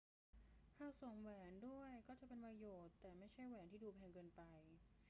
[0.77, 4.41] หากสวมแหวนด้วยก็จะเป็นประโยชน์ แต่ไม่ใช่แหวนที่ดูแพงเกินไป